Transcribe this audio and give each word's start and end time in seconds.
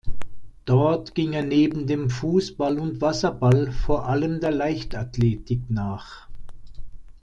Dort 0.65 1.13
ging 1.13 1.33
er 1.33 1.43
neben 1.43 1.85
dem 1.85 2.09
Fußball 2.09 2.79
und 2.79 3.01
Wasserball 3.01 3.71
vor 3.71 4.07
allem 4.09 4.39
der 4.39 4.49
Leichtathletik 4.49 5.69
nach. 5.69 6.27